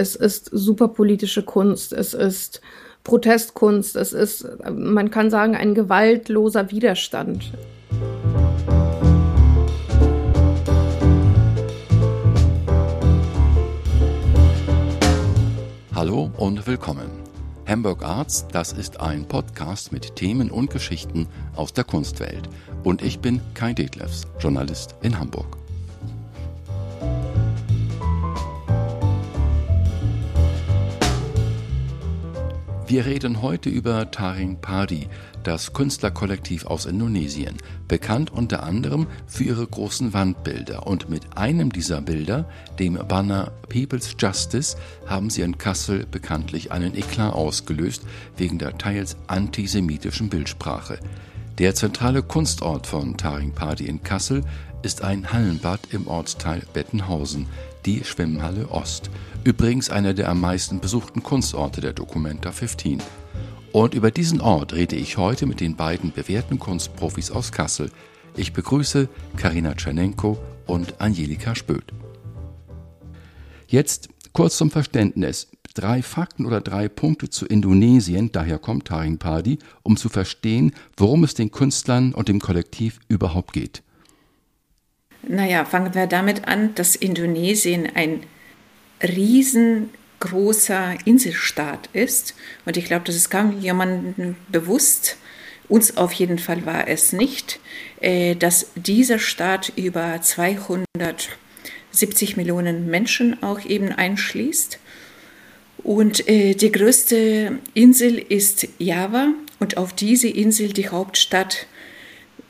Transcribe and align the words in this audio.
Es 0.00 0.16
ist 0.16 0.48
superpolitische 0.50 1.42
Kunst, 1.42 1.92
es 1.92 2.14
ist 2.14 2.62
Protestkunst, 3.04 3.96
es 3.96 4.14
ist, 4.14 4.48
man 4.66 5.10
kann 5.10 5.28
sagen, 5.28 5.54
ein 5.54 5.74
gewaltloser 5.74 6.70
Widerstand. 6.70 7.52
Hallo 15.94 16.30
und 16.38 16.66
willkommen. 16.66 17.10
Hamburg 17.66 18.02
Arts, 18.02 18.46
das 18.50 18.72
ist 18.72 19.00
ein 19.00 19.28
Podcast 19.28 19.92
mit 19.92 20.16
Themen 20.16 20.50
und 20.50 20.70
Geschichten 20.70 21.28
aus 21.54 21.74
der 21.74 21.84
Kunstwelt. 21.84 22.48
Und 22.84 23.02
ich 23.02 23.18
bin 23.18 23.42
Kai 23.52 23.74
Detlefs, 23.74 24.22
Journalist 24.38 24.94
in 25.02 25.20
Hamburg. 25.20 25.59
Wir 32.90 33.06
reden 33.06 33.40
heute 33.40 33.70
über 33.70 34.10
Taring 34.10 34.56
Padi, 34.60 35.06
das 35.44 35.72
Künstlerkollektiv 35.72 36.66
aus 36.66 36.86
Indonesien, 36.86 37.56
bekannt 37.86 38.32
unter 38.32 38.64
anderem 38.64 39.06
für 39.28 39.44
ihre 39.44 39.64
großen 39.64 40.12
Wandbilder. 40.12 40.88
Und 40.88 41.08
mit 41.08 41.36
einem 41.36 41.70
dieser 41.70 42.00
Bilder, 42.00 42.50
dem 42.80 42.94
Banner 43.06 43.52
People's 43.68 44.16
Justice, 44.18 44.76
haben 45.06 45.30
sie 45.30 45.42
in 45.42 45.56
Kassel 45.56 46.04
bekanntlich 46.04 46.72
einen 46.72 46.96
Eklat 46.96 47.32
ausgelöst 47.32 48.02
wegen 48.36 48.58
der 48.58 48.76
teils 48.76 49.16
antisemitischen 49.28 50.28
Bildsprache. 50.28 50.98
Der 51.58 51.76
zentrale 51.76 52.24
Kunstort 52.24 52.88
von 52.88 53.16
Taring 53.16 53.52
Padi 53.52 53.86
in 53.86 54.02
Kassel 54.02 54.42
ist 54.82 55.04
ein 55.04 55.32
Hallenbad 55.32 55.80
im 55.92 56.08
Ortsteil 56.08 56.62
Bettenhausen, 56.72 57.46
die 57.86 58.04
Schwimmhalle 58.04 58.68
Ost. 58.70 59.10
Übrigens 59.44 59.90
einer 59.90 60.14
der 60.14 60.28
am 60.28 60.40
meisten 60.40 60.80
besuchten 60.80 61.22
Kunstorte 61.22 61.80
der 61.80 61.92
Documenta 61.92 62.52
15. 62.52 63.02
Und 63.72 63.94
über 63.94 64.10
diesen 64.10 64.40
Ort 64.40 64.72
rede 64.72 64.96
ich 64.96 65.16
heute 65.16 65.46
mit 65.46 65.60
den 65.60 65.76
beiden 65.76 66.12
bewährten 66.12 66.58
Kunstprofis 66.58 67.30
aus 67.30 67.52
Kassel. 67.52 67.90
Ich 68.36 68.52
begrüße 68.52 69.08
Karina 69.36 69.74
Tschernenko 69.74 70.38
und 70.66 71.00
Angelika 71.00 71.54
Spöth. 71.54 71.92
Jetzt 73.68 74.08
kurz 74.32 74.56
zum 74.56 74.70
Verständnis. 74.70 75.48
Drei 75.74 76.02
Fakten 76.02 76.46
oder 76.46 76.60
drei 76.60 76.88
Punkte 76.88 77.30
zu 77.30 77.46
Indonesien, 77.46 78.32
daher 78.32 78.58
kommt 78.58 78.88
Taring 78.88 79.18
Padi, 79.18 79.60
um 79.84 79.96
zu 79.96 80.08
verstehen, 80.08 80.72
worum 80.96 81.22
es 81.22 81.34
den 81.34 81.52
Künstlern 81.52 82.12
und 82.12 82.28
dem 82.28 82.40
Kollektiv 82.40 82.98
überhaupt 83.08 83.52
geht. 83.52 83.84
Naja, 85.22 85.64
fangen 85.64 85.94
wir 85.94 86.06
damit 86.06 86.48
an, 86.48 86.74
dass 86.74 86.96
Indonesien 86.96 87.88
ein 87.94 88.22
riesengroßer 89.02 90.94
Inselstaat 91.04 91.90
ist. 91.92 92.34
Und 92.64 92.76
ich 92.76 92.86
glaube, 92.86 93.04
das 93.04 93.16
ist 93.16 93.30
kaum 93.30 93.60
jemandem 93.60 94.36
bewusst, 94.48 95.18
uns 95.70 95.96
auf 95.96 96.12
jeden 96.12 96.38
Fall 96.38 96.66
war 96.66 96.88
es 96.88 97.12
nicht, 97.12 97.60
äh, 98.00 98.34
dass 98.34 98.72
dieser 98.74 99.20
Staat 99.20 99.72
über 99.76 100.20
270 100.20 102.36
Millionen 102.36 102.90
Menschen 102.90 103.40
auch 103.42 103.64
eben 103.64 103.92
einschließt. 103.92 104.80
Und 105.78 106.28
äh, 106.28 106.54
die 106.54 106.72
größte 106.72 107.58
Insel 107.72 108.18
ist 108.18 108.66
Java 108.78 109.28
und 109.60 109.76
auf 109.76 109.92
diese 109.92 110.28
Insel 110.28 110.72
die 110.72 110.88
Hauptstadt 110.88 111.68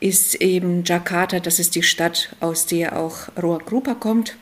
ist 0.01 0.35
eben 0.35 0.83
Jakarta, 0.83 1.39
das 1.39 1.59
ist 1.59 1.75
die 1.75 1.83
Stadt, 1.83 2.35
aus 2.41 2.65
der 2.65 2.99
auch 2.99 3.29
Roa 3.41 3.59
Grupa 3.59 3.93
kommt 3.93 4.35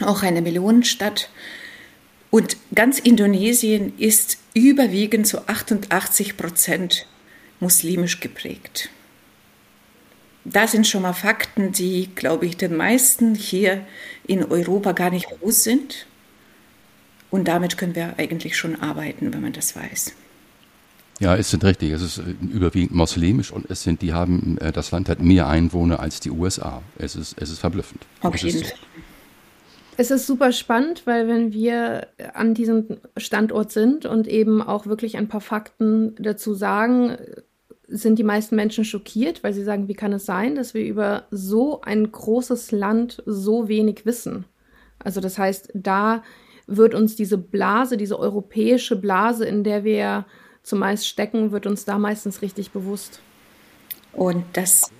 auch 0.00 0.22
eine 0.22 0.42
Millionenstadt. 0.42 1.30
Und 2.30 2.56
ganz 2.74 2.98
Indonesien 2.98 3.96
ist 3.98 4.38
überwiegend 4.54 5.26
zu 5.26 5.48
88 5.48 6.36
Prozent 6.36 7.06
muslimisch 7.60 8.20
geprägt. 8.20 8.90
Das 10.44 10.72
sind 10.72 10.86
schon 10.86 11.02
mal 11.02 11.14
Fakten, 11.14 11.72
die, 11.72 12.10
glaube 12.14 12.46
ich, 12.46 12.56
den 12.56 12.76
meisten 12.76 13.34
hier 13.34 13.84
in 14.26 14.44
Europa 14.44 14.92
gar 14.92 15.10
nicht 15.10 15.28
bewusst 15.28 15.64
sind. 15.64 16.06
Und 17.30 17.48
damit 17.48 17.76
können 17.76 17.94
wir 17.94 18.14
eigentlich 18.18 18.56
schon 18.56 18.76
arbeiten, 18.80 19.32
wenn 19.34 19.42
man 19.42 19.52
das 19.52 19.76
weiß. 19.76 20.14
Ja, 21.20 21.36
es 21.36 21.50
sind 21.50 21.64
richtig. 21.64 21.92
Es 21.92 22.02
ist 22.02 22.22
überwiegend 22.40 22.94
muslimisch 22.94 23.52
und 23.52 23.68
es 23.70 23.82
sind, 23.82 24.02
die 24.02 24.12
haben, 24.12 24.56
äh, 24.58 24.72
das 24.72 24.90
Land 24.90 25.08
hat 25.08 25.20
mehr 25.20 25.48
Einwohner 25.48 26.00
als 26.00 26.20
die 26.20 26.30
USA. 26.30 26.82
Es 26.96 27.16
ist, 27.16 27.40
es 27.40 27.50
ist 27.50 27.58
verblüffend. 27.58 28.06
Auf 28.20 28.36
jeden 28.36 28.64
Fall. 28.64 28.78
Es 30.00 30.12
ist 30.12 30.28
super 30.28 30.52
spannend, 30.52 31.02
weil 31.06 31.26
wenn 31.26 31.52
wir 31.52 32.06
an 32.34 32.54
diesem 32.54 32.98
Standort 33.16 33.72
sind 33.72 34.06
und 34.06 34.28
eben 34.28 34.62
auch 34.62 34.86
wirklich 34.86 35.16
ein 35.16 35.26
paar 35.26 35.40
Fakten 35.40 36.14
dazu 36.20 36.54
sagen, 36.54 37.16
sind 37.88 38.16
die 38.16 38.24
meisten 38.24 38.54
Menschen 38.54 38.84
schockiert, 38.84 39.42
weil 39.42 39.54
sie 39.54 39.64
sagen, 39.64 39.88
wie 39.88 39.94
kann 39.94 40.12
es 40.12 40.24
sein, 40.24 40.54
dass 40.54 40.72
wir 40.72 40.84
über 40.84 41.24
so 41.32 41.80
ein 41.80 42.12
großes 42.12 42.70
Land 42.70 43.24
so 43.26 43.66
wenig 43.66 44.06
wissen? 44.06 44.44
Also 45.00 45.20
das 45.20 45.36
heißt, 45.36 45.70
da 45.74 46.22
wird 46.68 46.94
uns 46.94 47.16
diese 47.16 47.38
Blase, 47.38 47.96
diese 47.96 48.20
europäische 48.20 48.94
Blase, 48.94 49.46
in 49.46 49.64
der 49.64 49.82
wir 49.82 50.26
zumeist 50.68 51.06
stecken, 51.06 51.50
wird 51.52 51.66
uns 51.66 51.84
da 51.84 51.98
meistens 51.98 52.42
richtig 52.42 52.70
bewusst. 52.70 53.20
Und 54.12 54.44
das 54.52 54.90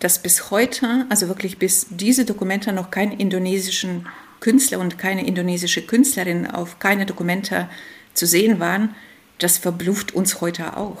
dass 0.00 0.18
bis 0.18 0.50
heute, 0.50 1.06
also 1.10 1.28
wirklich 1.28 1.58
bis 1.58 1.86
diese 1.90 2.24
Dokumente 2.24 2.72
noch 2.72 2.90
keinen 2.90 3.12
indonesischen 3.12 4.06
Künstler 4.40 4.78
und 4.78 4.98
keine 4.98 5.26
indonesische 5.26 5.82
Künstlerin 5.82 6.46
auf 6.46 6.78
keine 6.78 7.06
Dokumente 7.06 7.68
zu 8.14 8.26
sehen 8.26 8.58
waren, 8.58 8.94
das 9.38 9.58
verblüfft 9.58 10.12
uns 10.12 10.40
heute 10.40 10.76
auch. 10.76 10.98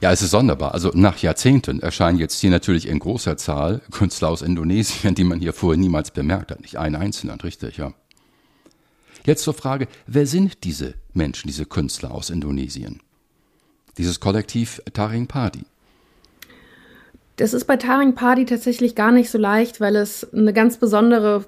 Ja, 0.00 0.12
es 0.12 0.22
ist 0.22 0.30
sonderbar. 0.30 0.74
Also 0.74 0.90
nach 0.94 1.18
Jahrzehnten 1.18 1.80
erscheinen 1.80 2.18
jetzt 2.18 2.38
hier 2.40 2.50
natürlich 2.50 2.86
in 2.86 2.98
großer 2.98 3.36
Zahl 3.36 3.80
Künstler 3.90 4.28
aus 4.28 4.42
Indonesien, 4.42 5.14
die 5.14 5.24
man 5.24 5.40
hier 5.40 5.52
vorher 5.52 5.78
niemals 5.78 6.10
bemerkt 6.10 6.50
hat. 6.50 6.60
Nicht 6.60 6.76
ein 6.76 6.94
einzelner, 6.94 7.42
richtig, 7.42 7.78
ja. 7.78 7.92
Jetzt 9.28 9.42
zur 9.42 9.52
Frage, 9.52 9.88
wer 10.06 10.26
sind 10.26 10.64
diese 10.64 10.94
Menschen, 11.12 11.48
diese 11.48 11.66
Künstler 11.66 12.12
aus 12.12 12.30
Indonesien? 12.30 13.00
Dieses 13.98 14.20
Kollektiv 14.20 14.80
Taring 14.94 15.26
Padi. 15.26 15.66
Das 17.36 17.52
ist 17.52 17.66
bei 17.66 17.76
Taring 17.76 18.14
Party 18.14 18.46
tatsächlich 18.46 18.94
gar 18.94 19.12
nicht 19.12 19.28
so 19.28 19.36
leicht, 19.36 19.82
weil 19.82 19.96
es 19.96 20.32
eine 20.32 20.54
ganz 20.54 20.78
besondere 20.78 21.44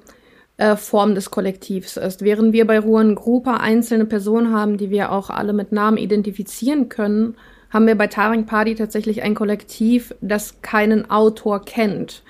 äh, 0.58 0.76
Form 0.76 1.14
des 1.14 1.30
Kollektivs 1.30 1.96
ist. 1.96 2.20
Während 2.20 2.52
wir 2.52 2.66
bei 2.66 2.78
Ruan 2.78 3.14
Grupa 3.14 3.56
einzelne 3.56 4.04
Personen 4.04 4.52
haben, 4.52 4.76
die 4.76 4.90
wir 4.90 5.10
auch 5.10 5.30
alle 5.30 5.54
mit 5.54 5.72
Namen 5.72 5.96
identifizieren 5.96 6.90
können, 6.90 7.34
haben 7.70 7.86
wir 7.86 7.94
bei 7.94 8.08
Taring 8.08 8.44
Party 8.44 8.74
tatsächlich 8.74 9.22
ein 9.22 9.34
Kollektiv, 9.34 10.14
das 10.20 10.60
keinen 10.60 11.10
Autor 11.10 11.64
kennt. 11.64 12.24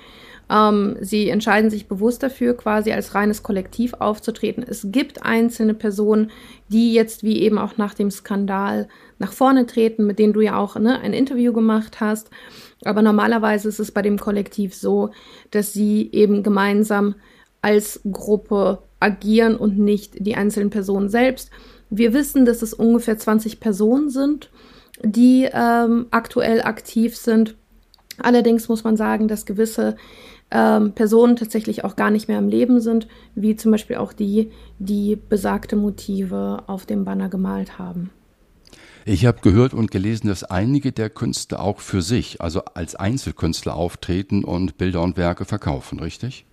Ähm, 0.51 0.97
sie 1.01 1.29
entscheiden 1.29 1.71
sich 1.71 1.87
bewusst 1.87 2.23
dafür, 2.23 2.57
quasi 2.57 2.93
als 2.93 3.15
reines 3.15 3.43
Kollektiv 3.43 3.95
aufzutreten. 3.95 4.65
Es 4.67 4.87
gibt 4.91 5.25
einzelne 5.25 5.75
Personen, 5.75 6.33
die 6.69 6.93
jetzt 6.93 7.23
wie 7.23 7.41
eben 7.41 7.59
auch 7.59 7.77
nach 7.77 7.95
dem 7.95 8.11
Skandal 8.11 8.89
nach 9.19 9.33
vorne 9.33 9.67
treten, 9.67 10.07
mit 10.07 10.19
denen 10.19 10.33
du 10.33 10.41
ja 10.41 10.59
auch 10.59 10.77
ne, 10.77 10.99
ein 11.01 11.13
Interview 11.13 11.53
gemacht 11.53 12.01
hast. 12.01 12.31
Aber 12.85 13.03
normalerweise 13.03 13.69
ist 13.69 13.79
es 13.79 13.93
bei 13.93 14.03
dem 14.03 14.19
Kollektiv 14.19 14.75
so, 14.75 15.11
dass 15.51 15.73
sie 15.73 16.11
eben 16.13 16.43
gemeinsam 16.43 17.15
als 17.63 18.01
Gruppe 18.11 18.83
agieren 18.99 19.57
und 19.57 19.79
nicht 19.79 20.15
die 20.19 20.35
einzelnen 20.35 20.71
Personen 20.71 21.09
selbst. 21.09 21.51
Wir 21.91 22.13
wissen, 22.13 22.45
dass 22.45 22.63
es 22.63 22.75
ungefähr 22.75 23.19
20 23.19 23.61
Personen 23.61 24.11
sind, 24.11 24.51
die 25.03 25.49
ähm, 25.53 26.07
aktuell 26.11 26.63
aktiv 26.63 27.17
sind. 27.17 27.57
Allerdings 28.19 28.69
muss 28.69 28.85
man 28.85 28.97
sagen, 28.97 29.29
dass 29.29 29.47
gewisse 29.47 29.97
ähm, 30.51 30.93
Personen 30.93 31.37
tatsächlich 31.37 31.85
auch 31.85 31.97
gar 31.97 32.11
nicht 32.11 32.29
mehr 32.29 32.39
im 32.39 32.49
Leben 32.49 32.81
sind, 32.81 33.07
wie 33.35 33.57
zum 33.57 33.71
Beispiel 33.71 33.97
auch 33.97 34.13
die, 34.13 34.51
die 34.79 35.17
besagte 35.17 35.77
Motive 35.77 36.65
auf 36.67 36.87
dem 36.87 37.05
Banner 37.05 37.29
gemalt 37.29 37.79
haben. 37.79 38.11
Ich 39.07 39.25
habe 39.25 39.41
gehört 39.41 39.73
und 39.73 39.91
gelesen, 39.91 40.29
dass 40.29 40.45
einige 40.45 40.93
der 40.93 41.09
Künstler 41.09 41.61
auch 41.61 41.81
für 41.81 42.03
sich, 42.03 42.41
also 42.41 42.63
als 42.75 42.95
Einzelkünstler 42.95 43.75
auftreten 43.75 44.45
und 44.45 44.77
Bilder 44.77 45.03
und 45.03 45.17
Werke 45.17 45.45
verkaufen, 45.45 46.01
richtig? 46.01 46.45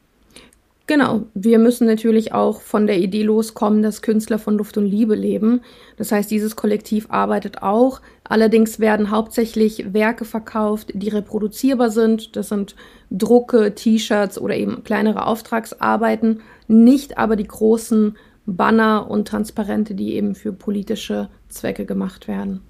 Genau, 0.87 1.25
wir 1.33 1.59
müssen 1.59 1.85
natürlich 1.85 2.31
auch 2.31 2.61
von 2.61 2.87
der 2.87 2.97
Idee 2.97 3.23
loskommen, 3.23 3.81
dass 3.81 4.01
Künstler 4.01 4.39
von 4.39 4.57
Luft 4.57 4.77
und 4.77 4.85
Liebe 4.85 5.15
leben. 5.15 5.59
Das 5.97 6.13
heißt, 6.13 6.31
dieses 6.31 6.55
Kollektiv 6.55 7.07
arbeitet 7.09 7.61
auch. 7.61 7.99
Allerdings 8.23 8.79
werden 8.79 9.11
hauptsächlich 9.11 9.93
Werke 9.93 10.23
verkauft, 10.23 10.91
die 10.93 11.09
reproduzierbar 11.09 11.89
sind. 11.89 12.37
Das 12.37 12.47
sind 12.47 12.77
Drucke, 13.11 13.75
T-Shirts 13.75 14.39
oder 14.39 14.55
eben 14.55 14.85
kleinere 14.85 15.25
Auftragsarbeiten, 15.25 16.41
nicht 16.69 17.17
aber 17.17 17.35
die 17.35 17.47
großen 17.47 18.17
Banner 18.45 19.09
und 19.09 19.27
Transparente, 19.27 19.93
die 19.93 20.13
eben 20.13 20.35
für 20.35 20.53
politische 20.53 21.27
Zwecke 21.49 21.85
gemacht 21.85 22.29
werden. 22.29 22.61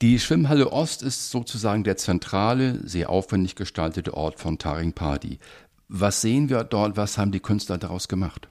Die 0.00 0.20
Schwimmhalle 0.20 0.70
Ost 0.70 1.02
ist 1.02 1.30
sozusagen 1.30 1.82
der 1.82 1.96
zentrale, 1.96 2.78
sehr 2.84 3.10
aufwendig 3.10 3.56
gestaltete 3.56 4.14
Ort 4.14 4.38
von 4.38 4.56
Taring 4.56 4.92
Padi. 4.92 5.40
Was 5.88 6.20
sehen 6.20 6.48
wir 6.50 6.64
dort? 6.64 6.96
Was 6.96 7.18
haben 7.18 7.32
die 7.32 7.40
Künstler 7.40 7.78
daraus 7.78 8.08
gemacht? 8.08 8.48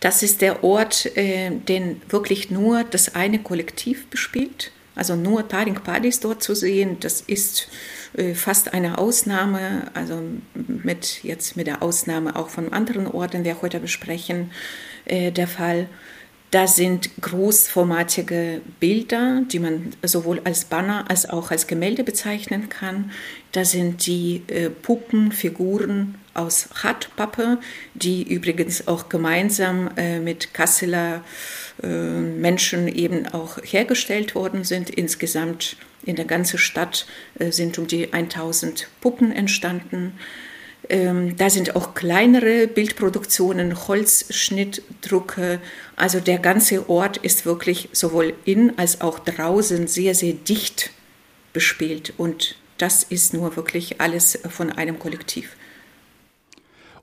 Das 0.00 0.22
ist 0.22 0.42
der 0.42 0.62
Ort, 0.62 1.16
äh, 1.16 1.50
den 1.50 2.02
wirklich 2.08 2.50
nur 2.50 2.84
das 2.84 3.14
eine 3.14 3.38
Kollektiv 3.38 4.08
bespielt. 4.08 4.72
Also 4.94 5.14
nur 5.14 5.46
Taring 5.46 5.74
Padis 5.74 6.20
dort 6.20 6.42
zu 6.42 6.54
sehen, 6.54 6.98
das 7.00 7.20
ist 7.20 7.68
äh, 8.14 8.34
fast 8.34 8.72
eine 8.72 8.98
Ausnahme, 8.98 9.90
also 9.94 10.22
mit 10.54 11.22
jetzt 11.22 11.56
mit 11.56 11.66
der 11.66 11.82
Ausnahme 11.82 12.34
auch 12.34 12.48
von 12.48 12.72
anderen 12.72 13.06
Orten, 13.06 13.44
die 13.44 13.50
wir 13.50 13.62
heute 13.62 13.78
besprechen, 13.78 14.50
äh, 15.04 15.30
der 15.32 15.48
Fall. 15.48 15.88
Da 16.56 16.66
sind 16.66 17.10
großformatige 17.20 18.62
Bilder, 18.80 19.42
die 19.46 19.58
man 19.58 19.92
sowohl 20.02 20.40
als 20.44 20.64
Banner 20.64 21.04
als 21.10 21.28
auch 21.28 21.50
als 21.50 21.66
Gemälde 21.66 22.02
bezeichnen 22.02 22.70
kann. 22.70 23.10
Da 23.52 23.66
sind 23.66 24.06
die 24.06 24.42
äh, 24.46 24.70
Puppen, 24.70 25.32
Figuren 25.32 26.14
aus 26.32 26.70
Hartpappe, 26.82 27.58
die 27.92 28.22
übrigens 28.22 28.88
auch 28.88 29.10
gemeinsam 29.10 29.90
äh, 29.98 30.18
mit 30.18 30.54
Kasseler 30.54 31.22
äh, 31.82 31.88
Menschen 31.88 32.88
eben 32.88 33.26
auch 33.28 33.58
hergestellt 33.62 34.34
worden 34.34 34.64
sind. 34.64 34.88
Insgesamt 34.88 35.76
in 36.06 36.16
der 36.16 36.24
ganzen 36.24 36.56
Stadt 36.56 37.06
äh, 37.38 37.52
sind 37.52 37.78
um 37.78 37.86
die 37.86 38.14
1000 38.14 38.88
Puppen 39.02 39.30
entstanden. 39.30 40.14
Ähm, 40.88 41.36
da 41.36 41.50
sind 41.50 41.76
auch 41.76 41.94
kleinere 41.94 42.66
Bildproduktionen, 42.66 43.88
Holzschnittdrucke. 43.88 45.60
Also 45.96 46.20
der 46.20 46.38
ganze 46.38 46.88
Ort 46.88 47.16
ist 47.18 47.46
wirklich 47.46 47.88
sowohl 47.92 48.34
in 48.44 48.78
als 48.78 49.00
auch 49.00 49.18
draußen 49.18 49.86
sehr, 49.86 50.14
sehr 50.14 50.34
dicht 50.34 50.90
bespielt. 51.52 52.12
Und 52.16 52.56
das 52.78 53.02
ist 53.02 53.34
nur 53.34 53.56
wirklich 53.56 54.00
alles 54.00 54.38
von 54.48 54.70
einem 54.70 54.98
Kollektiv. 54.98 55.56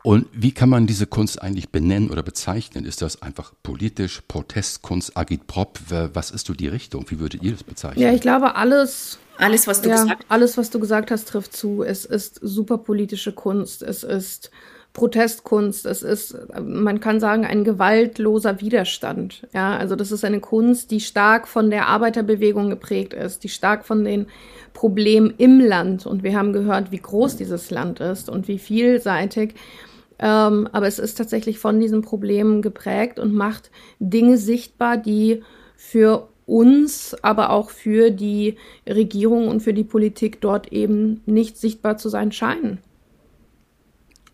Und 0.03 0.27
wie 0.33 0.51
kann 0.51 0.67
man 0.67 0.85
diese 0.85 1.07
Kunst 1.07 1.41
eigentlich 1.41 1.69
benennen 1.69 2.09
oder 2.09 2.23
bezeichnen? 2.23 2.83
Ist 2.83 3.01
das 3.01 3.21
einfach 3.21 3.53
politisch, 3.63 4.21
Protestkunst, 4.27 5.15
Agitprop? 5.15 5.79
Was 5.89 6.29
ist 6.29 6.45
so 6.45 6.53
die 6.53 6.67
Richtung? 6.67 7.09
Wie 7.09 7.19
würdet 7.19 7.41
ihr 7.41 7.53
das 7.53 7.63
bezeichnen? 7.63 8.03
Ja, 8.03 8.13
ich 8.13 8.19
glaube, 8.19 8.55
alles, 8.55 9.17
alles, 9.37 9.67
was 9.67 9.81
du 9.81 9.89
ja, 9.89 9.95
gesagt 9.95 10.25
Alles, 10.29 10.57
was 10.57 10.69
du 10.69 10.79
gesagt 10.79 11.11
hast, 11.11 11.27
trifft 11.27 11.55
zu. 11.55 11.83
Es 11.83 12.05
ist 12.05 12.39
superpolitische 12.41 13.31
Kunst. 13.31 13.81
Es 13.81 14.03
ist 14.03 14.51
Protestkunst. 14.93 15.85
Es 15.85 16.03
ist, 16.03 16.37
man 16.61 16.99
kann 16.99 17.19
sagen, 17.19 17.45
ein 17.45 17.63
gewaltloser 17.63 18.61
Widerstand. 18.61 19.47
Ja, 19.53 19.75
also 19.75 19.95
das 19.95 20.11
ist 20.11 20.23
eine 20.23 20.39
Kunst, 20.39 20.91
die 20.91 20.99
stark 20.99 21.47
von 21.47 21.71
der 21.71 21.87
Arbeiterbewegung 21.87 22.69
geprägt 22.69 23.13
ist, 23.13 23.43
die 23.43 23.49
stark 23.49 23.85
von 23.85 24.03
den 24.03 24.27
Problemen 24.73 25.33
im 25.37 25.59
Land. 25.59 26.05
Und 26.05 26.23
wir 26.23 26.37
haben 26.37 26.53
gehört, 26.53 26.91
wie 26.91 26.99
groß 26.99 27.37
dieses 27.37 27.71
Land 27.71 27.99
ist 27.99 28.29
und 28.29 28.47
wie 28.47 28.59
vielseitig. 28.59 29.55
Ähm, 30.19 30.69
aber 30.71 30.87
es 30.87 30.99
ist 30.99 31.15
tatsächlich 31.15 31.57
von 31.57 31.79
diesen 31.79 32.01
Problemen 32.01 32.61
geprägt 32.61 33.19
und 33.19 33.33
macht 33.33 33.71
Dinge 33.99 34.37
sichtbar, 34.37 34.97
die 34.97 35.43
für 35.75 36.29
uns, 36.45 37.15
aber 37.21 37.51
auch 37.51 37.69
für 37.69 38.11
die 38.11 38.57
Regierung 38.87 39.47
und 39.47 39.61
für 39.61 39.73
die 39.73 39.83
Politik 39.83 40.41
dort 40.41 40.71
eben 40.71 41.21
nicht 41.25 41.57
sichtbar 41.57 41.97
zu 41.97 42.09
sein 42.09 42.31
scheinen. 42.31 42.79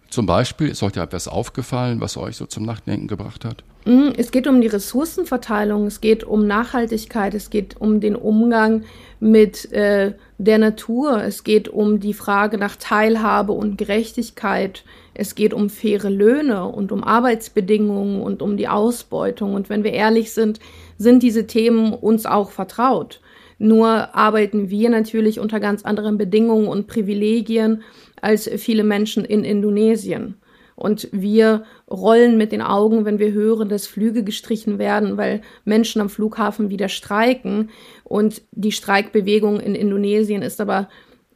Zum 0.10 0.26
Beispiel, 0.26 0.70
ist 0.70 0.82
euch 0.82 0.94
da 0.94 1.04
etwas 1.04 1.28
aufgefallen, 1.28 2.02
was 2.02 2.18
euch 2.18 2.36
so 2.36 2.48
zum 2.48 2.66
Nachdenken 2.66 3.08
gebracht 3.08 3.46
hat? 3.46 3.64
Mm, 3.86 4.10
es 4.18 4.32
geht 4.32 4.48
um 4.48 4.60
die 4.60 4.68
Ressourcenverteilung, 4.68 5.86
es 5.86 6.02
geht 6.02 6.24
um 6.24 6.48
Nachhaltigkeit, 6.48 7.36
es 7.36 7.52
geht 7.52 7.80
um 7.80 8.00
den 8.00 8.16
Umgang 8.16 8.84
mit 9.20 9.72
äh, 9.72 10.14
der 10.40 10.58
Natur, 10.58 11.24
es 11.24 11.44
geht 11.44 11.70
um 11.70 12.00
die 12.00 12.14
Frage 12.14 12.58
nach 12.58 12.76
Teilhabe 12.76 13.52
und 13.52 13.78
Gerechtigkeit, 13.78 14.84
es 15.14 15.36
geht 15.36 15.54
um 15.54 15.70
faire 15.70 16.10
Löhne 16.10 16.66
und 16.66 16.92
um 16.92 17.04
Arbeitsbedingungen 17.04 18.22
und 18.22 18.42
um 18.42 18.58
die 18.58 18.68
Ausbeutung. 18.68 19.54
Und 19.54 19.70
wenn 19.70 19.84
wir 19.84 19.94
ehrlich 19.94 20.34
sind, 20.34 20.60
sind 21.00 21.24
diese 21.24 21.48
Themen 21.48 21.94
uns 21.94 22.28
auch 22.28 22.52
vertraut. 22.52 23.22
Nur 23.58 24.16
arbeiten 24.16 24.70
wir 24.70 24.90
natürlich 24.90 25.40
unter 25.40 25.60
ganz 25.60 25.84
anderen 25.84 26.18
Bedingungen 26.18 26.68
und 26.68 26.88
Privilegien 26.88 27.82
als 28.22 28.48
viele 28.48 28.84
Menschen 28.84 29.26
in 29.26 29.44
Indonesien. 29.44 30.36
Und 30.76 31.10
wir 31.12 31.64
rollen 31.92 32.38
mit 32.38 32.54
den 32.54 32.62
Augen, 32.62 33.04
wenn 33.04 33.20
wir 33.20 33.34
hören, 33.34 33.68
dass 33.68 33.86
Flüge 33.86 34.24
gestrichen 34.24 34.80
werden, 34.80 35.18
weil 35.18 35.42
Menschen 35.66 36.00
am 36.02 36.10
Flughafen 36.10 36.70
wieder 36.70 36.88
streiken. 36.88 37.70
Und 38.06 38.42
die 38.52 38.72
Streikbewegung 38.72 39.60
in 39.60 39.76
Indonesien 39.76 40.42
ist 40.42 40.62
aber 40.62 40.88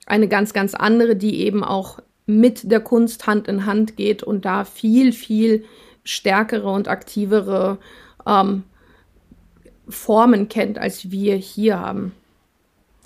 eine 0.05 0.29
ganz, 0.29 0.53
ganz 0.53 0.75
andere, 0.75 1.17
die 1.17 1.41
eben 1.41 1.63
auch 1.63 1.99
mit 2.25 2.71
der 2.71 2.79
Kunst 2.79 3.27
Hand 3.27 3.49
in 3.49 3.65
Hand 3.65 3.97
geht 3.97 4.23
und 4.23 4.45
da 4.45 4.63
viel, 4.63 5.11
viel 5.11 5.65
stärkere 6.05 6.69
und 6.69 6.87
aktivere 6.87 7.79
ähm, 8.25 8.63
Formen 9.87 10.49
kennt, 10.49 10.77
als 10.77 11.11
wir 11.11 11.35
hier 11.35 11.79
haben. 11.79 12.13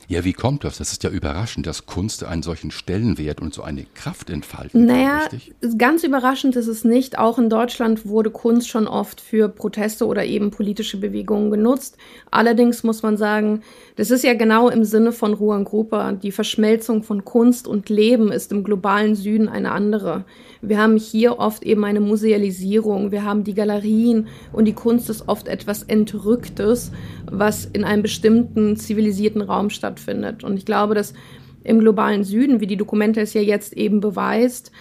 Ja, 0.10 0.24
wie 0.24 0.32
kommt 0.32 0.64
das? 0.64 0.78
Das 0.78 0.94
ist 0.94 1.04
ja 1.04 1.10
überraschend, 1.10 1.68
dass 1.68 1.86
Kunst 1.86 2.24
einen 2.24 2.42
solchen 2.42 2.72
Stellenwert 2.72 3.42
und 3.42 3.54
so 3.54 3.62
eine 3.62 3.86
Kraft 3.94 4.30
entfalten 4.30 4.86
naja, 4.86 5.18
richtig? 5.18 5.54
ganz 5.78 6.04
überraschend 6.06 6.56
ist 6.56 6.68
es 6.68 6.86
nicht. 6.86 7.20
Auch 7.20 7.38
in 7.38 7.50
Deutschland 7.50 8.06
wurde 8.06 8.32
Kunst 8.32 8.70
schon 8.70 8.88
oft 8.88 9.20
für 9.20 9.50
Proteste 9.50 10.08
oder 10.08 10.24
eben 10.24 10.50
politische 10.50 10.98
Bewegungen 10.98 11.52
genutzt. 11.52 11.98
Allerdings 12.32 12.84
muss 12.84 13.04
man 13.04 13.18
sagen, 13.18 13.64
das 13.98 14.10
ist 14.10 14.24
ja 14.24 14.34
genau 14.34 14.70
im 14.70 14.86
Sinne 14.86 15.12
von 15.12 15.34
Ruan 15.34 15.66
Grupa. 15.66 16.14
Die 16.14 16.32
Verschmelzung 16.32 17.04
von 17.04 17.26
Kunst 17.26 17.68
und 17.68 17.90
Leben 17.90 18.32
ist 18.32 18.54
im 18.54 18.64
globalen 18.64 19.14
Süden 19.14 19.50
eine 19.50 19.74
andere. 19.74 20.24
Wir 20.62 20.80
haben 20.80 20.98
hier 20.98 21.38
oft 21.40 21.64
eben 21.64 21.84
eine 21.84 22.00
Musealisierung, 22.00 23.12
wir 23.12 23.24
haben 23.24 23.44
die 23.44 23.54
Galerien 23.54 24.28
und 24.54 24.66
die 24.66 24.74
Kunst 24.74 25.10
ist 25.10 25.28
oft 25.28 25.48
etwas 25.48 25.84
Entrücktes, 25.84 26.92
was 27.30 27.66
in 27.66 27.84
einem 27.84 28.02
bestimmten 28.02 28.78
zivilisierten 28.78 29.42
Raum 29.42 29.70
stattfindet. 29.88 30.44
Und 30.44 30.58
ich 30.58 30.66
glaube, 30.66 30.96
dass 30.96 31.14
im 31.64 31.80
globalen 31.80 32.24
Süden, 32.24 32.60
wie 32.60 32.68
die 32.68 32.78
Dokumente 32.78 33.22
es 33.22 33.34
ja 33.34 33.42
jetzt 33.42 33.74
eben 33.74 34.00
beweist, 34.00 34.72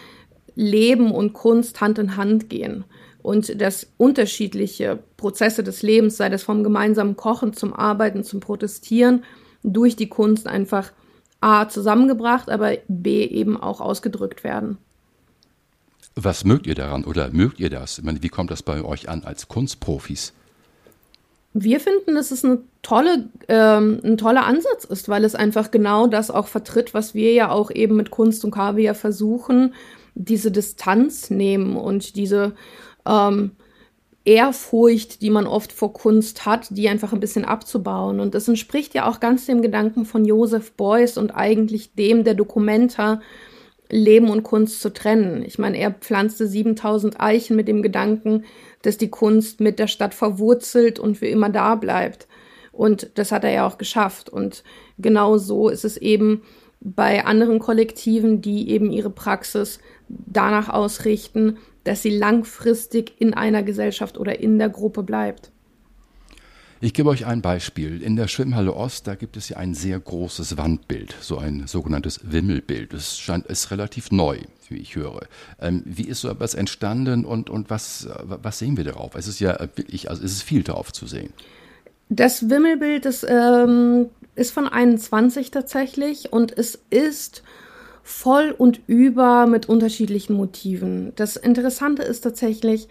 Leben 0.55 1.13
und 1.13 1.33
Kunst 1.33 1.81
Hand 1.81 1.99
in 1.99 2.17
Hand 2.17 2.49
gehen 2.49 2.85
und 3.23 3.61
dass 3.61 3.89
unterschiedliche 3.99 4.99
Prozesse 5.17 5.63
des 5.63 5.83
Lebens, 5.83 6.17
sei 6.17 6.29
das 6.29 6.43
vom 6.43 6.63
gemeinsamen 6.63 7.17
Kochen 7.17 7.53
zum 7.53 7.73
Arbeiten, 7.73 8.25
zum 8.25 8.41
Protestieren, 8.41 9.25
durch 9.63 9.97
die 9.97 10.09
Kunst 10.09 10.47
einfach 10.47 10.93
A 11.41 11.69
zusammengebracht, 11.69 12.49
aber 12.49 12.79
B 12.89 13.25
eben 13.25 13.61
auch 13.61 13.81
ausgedrückt 13.81 14.45
werden. 14.45 14.79
Was 16.15 16.45
mögt 16.45 16.67
ihr 16.67 16.75
daran 16.75 17.05
oder 17.05 17.31
mögt 17.31 17.61
ihr 17.61 17.69
das? 17.69 17.99
Ich 17.99 18.05
meine, 18.05 18.23
wie 18.23 18.29
kommt 18.29 18.51
das 18.51 18.63
bei 18.63 18.83
euch 18.83 19.09
an 19.11 19.25
als 19.25 19.49
Kunstprofis? 19.49 20.33
Wir 21.59 21.81
finden, 21.81 22.17
dass 22.17 22.33
es 22.33 22.45
eine 22.45 22.59
tolle, 22.83 23.31
ähm, 23.49 23.99
ein 24.05 24.19
toller 24.19 24.45
Ansatz 24.45 24.85
ist, 24.85 25.09
weil 25.09 25.25
es 25.25 25.35
einfach 25.35 25.71
genau 25.71 26.07
das 26.07 26.31
auch 26.31 26.49
vertritt, 26.49 26.93
was 26.93 27.15
wir 27.15 27.33
ja 27.33 27.51
auch 27.51 27.71
eben 27.71 27.97
mit 27.97 28.11
Kunst 28.11 28.45
und 28.45 28.51
Kaviar 28.51 28.95
versuchen, 28.95 29.73
diese 30.15 30.51
Distanz 30.51 31.31
nehmen 31.31 31.77
und 31.77 32.17
diese 32.17 32.53
ähm, 33.07 33.53
Ehrfurcht, 34.27 35.23
die 35.23 35.31
man 35.31 35.47
oft 35.47 35.73
vor 35.73 35.95
Kunst 35.95 36.45
hat, 36.45 36.67
die 36.71 36.91
einfach 36.91 37.15
ein 37.15 37.21
bisschen 37.21 37.47
abzubauen. 37.47 38.21
Und 38.21 38.35
das 38.35 38.49
entspricht 38.49 38.93
ja 38.93 39.09
auch 39.09 39.19
ganz 39.19 39.47
dem 39.47 39.63
Gedanken 39.63 40.05
von 40.05 40.27
Joseph 40.27 40.73
Beuys 40.73 41.17
und 41.17 41.31
eigentlich 41.31 41.95
dem 41.95 42.23
der 42.23 42.35
Dokumenta, 42.35 43.23
Leben 43.89 44.31
und 44.31 44.43
Kunst 44.43 44.81
zu 44.81 44.93
trennen. 44.93 45.45
Ich 45.47 45.59
meine, 45.59 45.79
er 45.79 45.93
pflanzte 45.93 46.47
7000 46.47 47.21
Eichen 47.21 47.57
mit 47.57 47.69
dem 47.69 47.83
Gedanken, 47.83 48.45
dass 48.83 48.99
die 48.99 49.11
Kunst 49.11 49.61
mit 49.61 49.79
der 49.79 49.87
Stadt 49.87 50.15
verwurzelt 50.15 50.99
und 50.99 51.19
für 51.19 51.27
immer 51.27 51.51
da 51.51 51.75
bleibt. 51.75 52.27
Und 52.73 53.11
das 53.15 53.33
hat 53.33 53.45
er 53.45 53.51
ja 53.51 53.67
auch 53.67 53.79
geschafft. 53.79 54.29
Und 54.29 54.63
genau 54.99 55.39
so 55.39 55.69
ist 55.69 55.85
es 55.85 55.97
eben 55.97 56.43
bei 56.81 57.25
anderen 57.25 57.59
Kollektiven, 57.59 58.43
die 58.43 58.71
eben 58.71 58.91
ihre 58.91 59.11
Praxis 59.11 59.81
danach 60.09 60.69
ausrichten, 60.69 61.59
dass 61.85 62.03
sie 62.03 62.17
langfristig 62.17 63.15
in 63.19 63.35
einer 63.35 63.63
Gesellschaft 63.63 64.19
oder 64.19 64.41
in 64.41 64.59
der 64.59 64.69
Gruppe 64.69 65.03
bleibt. 65.03 65.51
Ich 66.81 66.93
gebe 66.93 67.09
euch 67.09 67.25
ein 67.25 67.41
Beispiel. 67.41 68.03
In 68.03 68.17
der 68.17 68.29
Schwimmhalle 68.29 68.75
Ost, 68.75 69.07
da 69.07 69.15
gibt 69.15 69.39
es 69.39 69.49
ja 69.49 69.57
ein 69.57 69.73
sehr 69.73 69.99
großes 69.99 70.59
Wandbild, 70.59 71.15
so 71.21 71.39
ein 71.39 71.67
sogenanntes 71.67 72.21
Wimmelbild. 72.23 72.93
Das 72.93 73.19
scheint, 73.19 73.47
ist 73.47 73.71
relativ 73.71 74.11
neu, 74.11 74.39
wie 74.69 74.77
ich 74.77 74.95
höre. 74.95 75.23
Ähm, 75.59 75.83
wie 75.87 76.05
ist 76.05 76.21
so 76.21 76.29
etwas 76.29 76.55
entstanden 76.55 77.25
und, 77.25 77.49
und 77.49 77.71
was, 77.71 78.09
was 78.25 78.59
sehen 78.59 78.77
wir 78.77 78.85
darauf? 78.85 79.15
Es 79.15 79.27
ist 79.27 79.41
ja 79.41 79.59
wirklich, 79.59 80.11
also 80.11 80.23
es 80.23 80.33
ist 80.33 80.43
viel 80.43 80.63
darauf 80.63 80.93
zu 80.93 81.07
sehen. 81.07 81.33
Das 82.11 82.51
Wimmelbild 82.51 83.07
ist, 83.07 83.27
ähm, 83.27 84.11
ist 84.35 84.53
von 84.53 84.69
21 84.69 85.51
tatsächlich 85.51 86.33
und 86.33 86.57
es 86.57 86.79
ist 86.91 87.43
voll 88.03 88.55
und 88.57 88.81
über 88.87 89.47
mit 89.47 89.69
unterschiedlichen 89.69 90.35
Motiven. 90.35 91.13
Das 91.17 91.37
Interessante 91.37 92.03
ist 92.03 92.21
tatsächlich, 92.21 92.87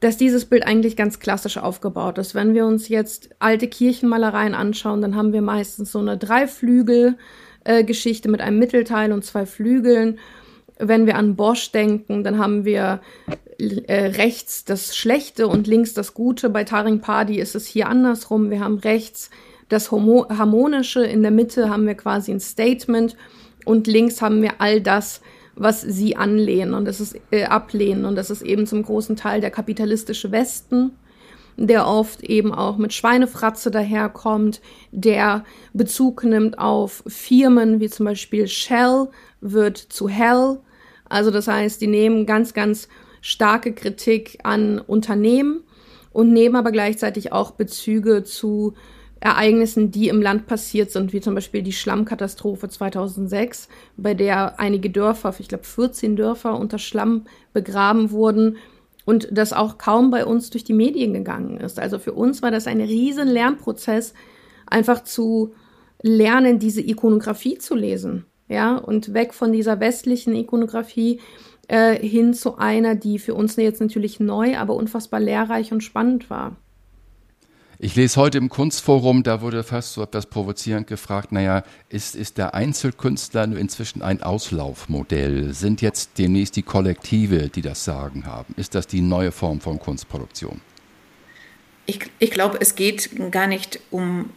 dass 0.00 0.16
dieses 0.16 0.44
Bild 0.44 0.66
eigentlich 0.66 0.96
ganz 0.96 1.18
klassisch 1.18 1.56
aufgebaut 1.56 2.18
ist. 2.18 2.34
Wenn 2.34 2.54
wir 2.54 2.66
uns 2.66 2.88
jetzt 2.88 3.30
alte 3.38 3.68
Kirchenmalereien 3.68 4.54
anschauen, 4.54 5.00
dann 5.00 5.16
haben 5.16 5.32
wir 5.32 5.42
meistens 5.42 5.92
so 5.92 6.00
eine 6.00 6.18
Dreiflügel-Geschichte 6.18 8.28
mit 8.28 8.40
einem 8.40 8.58
Mittelteil 8.58 9.12
und 9.12 9.24
zwei 9.24 9.46
Flügeln. 9.46 10.18
wenn 10.78 11.06
wir 11.06 11.16
an 11.16 11.36
Bosch 11.36 11.70
denken, 11.70 12.24
dann 12.24 12.38
haben 12.38 12.64
wir 12.64 13.00
äh, 13.86 14.06
rechts 14.06 14.64
das 14.64 14.96
Schlechte 14.96 15.46
und 15.46 15.68
links 15.68 15.94
das 15.94 16.14
Gute. 16.14 16.50
Bei 16.50 16.64
Taring 16.64 17.00
Party 17.00 17.38
ist 17.38 17.54
es 17.54 17.66
hier 17.66 17.88
andersrum. 17.88 18.50
Wir 18.50 18.60
haben 18.60 18.78
rechts 18.78 19.30
das 19.68 19.90
Homo 19.90 20.26
Harmonische, 20.28 21.04
in 21.04 21.22
der 21.22 21.30
Mitte 21.30 21.70
haben 21.70 21.86
wir 21.86 21.94
quasi 21.94 22.32
ein 22.32 22.40
Statement 22.40 23.16
und 23.64 23.86
links 23.86 24.20
haben 24.20 24.42
wir 24.42 24.60
all 24.60 24.80
das, 24.80 25.20
was 25.56 25.80
sie 25.80 26.16
anlehnen 26.16 26.74
und 26.74 26.84
das 26.84 27.00
ist 27.00 27.16
äh, 27.30 27.44
ablehnen 27.44 28.04
und 28.04 28.16
das 28.16 28.30
ist 28.30 28.42
eben 28.42 28.66
zum 28.66 28.82
großen 28.82 29.16
Teil 29.16 29.40
der 29.40 29.50
kapitalistische 29.50 30.32
Westen, 30.32 30.92
der 31.56 31.86
oft 31.86 32.22
eben 32.22 32.52
auch 32.52 32.76
mit 32.76 32.92
Schweinefratze 32.92 33.70
daherkommt, 33.70 34.60
der 34.90 35.44
Bezug 35.72 36.24
nimmt 36.24 36.58
auf 36.58 37.04
Firmen 37.06 37.80
wie 37.80 37.88
zum 37.88 38.06
Beispiel 38.06 38.48
Shell 38.48 39.08
wird 39.40 39.78
zu 39.78 40.08
Hell. 40.08 40.58
Also 41.08 41.30
das 41.30 41.46
heißt, 41.46 41.80
die 41.80 41.86
nehmen 41.86 42.26
ganz, 42.26 42.54
ganz 42.54 42.88
starke 43.20 43.72
Kritik 43.72 44.38
an 44.42 44.80
Unternehmen 44.80 45.62
und 46.12 46.32
nehmen 46.32 46.56
aber 46.56 46.72
gleichzeitig 46.72 47.32
auch 47.32 47.52
Bezüge 47.52 48.24
zu 48.24 48.74
Ereignissen, 49.24 49.90
die 49.90 50.08
im 50.08 50.20
Land 50.20 50.46
passiert 50.46 50.90
sind, 50.90 51.14
wie 51.14 51.20
zum 51.22 51.34
Beispiel 51.34 51.62
die 51.62 51.72
Schlammkatastrophe 51.72 52.68
2006, 52.68 53.68
bei 53.96 54.12
der 54.12 54.60
einige 54.60 54.90
Dörfer, 54.90 55.34
ich 55.38 55.48
glaube 55.48 55.64
14 55.64 56.14
Dörfer 56.14 56.58
unter 56.58 56.78
Schlamm 56.78 57.24
begraben 57.54 58.10
wurden 58.10 58.58
und 59.06 59.28
das 59.32 59.54
auch 59.54 59.78
kaum 59.78 60.10
bei 60.10 60.26
uns 60.26 60.50
durch 60.50 60.62
die 60.62 60.74
Medien 60.74 61.14
gegangen 61.14 61.56
ist. 61.56 61.80
Also 61.80 61.98
für 61.98 62.12
uns 62.12 62.42
war 62.42 62.50
das 62.50 62.66
ein 62.66 62.82
riesen 62.82 63.28
Lernprozess, 63.28 64.12
einfach 64.66 65.02
zu 65.02 65.54
lernen, 66.02 66.58
diese 66.58 66.82
Ikonografie 66.82 67.56
zu 67.56 67.74
lesen, 67.74 68.26
ja, 68.50 68.76
und 68.76 69.14
weg 69.14 69.32
von 69.32 69.52
dieser 69.52 69.80
westlichen 69.80 70.34
Ikonografie 70.34 71.20
äh, 71.68 71.94
hin 71.94 72.34
zu 72.34 72.58
einer, 72.58 72.94
die 72.94 73.18
für 73.18 73.32
uns 73.32 73.56
jetzt 73.56 73.80
natürlich 73.80 74.20
neu, 74.20 74.58
aber 74.58 74.74
unfassbar 74.74 75.20
lehrreich 75.20 75.72
und 75.72 75.82
spannend 75.82 76.28
war. 76.28 76.58
Ich 77.84 77.96
lese 77.96 78.18
heute 78.18 78.38
im 78.38 78.48
Kunstforum, 78.48 79.24
da 79.24 79.42
wurde 79.42 79.62
fast 79.62 79.92
so 79.92 80.02
etwas 80.02 80.24
provozierend 80.24 80.86
gefragt, 80.86 81.32
naja, 81.32 81.64
ist, 81.90 82.16
ist 82.16 82.38
der 82.38 82.54
Einzelkünstler 82.54 83.44
inzwischen 83.44 84.00
ein 84.00 84.22
Auslaufmodell? 84.22 85.52
Sind 85.52 85.82
jetzt 85.82 86.16
demnächst 86.16 86.56
die 86.56 86.62
Kollektive, 86.62 87.50
die 87.50 87.60
das 87.60 87.84
Sagen 87.84 88.24
haben? 88.24 88.54
Ist 88.56 88.74
das 88.74 88.86
die 88.86 89.02
neue 89.02 89.32
Form 89.32 89.60
von 89.60 89.78
Kunstproduktion? 89.78 90.62
Ich, 91.84 91.98
ich 92.20 92.30
glaube, 92.30 92.56
es 92.58 92.74
geht 92.74 93.10
gar 93.30 93.48
nicht 93.48 93.78
um 93.90 94.30